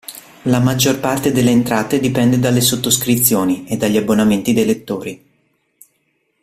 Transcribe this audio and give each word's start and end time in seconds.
La 0.45 0.57
maggior 0.59 0.99
parte 0.99 1.31
delle 1.31 1.51
entrate 1.51 1.99
dipende 1.99 2.39
dalle 2.39 2.61
sottoscrizioni 2.61 3.67
e 3.67 3.77
dagli 3.77 3.97
abbonamenti 3.97 4.51
dei 4.51 4.65
lettori. 4.65 5.25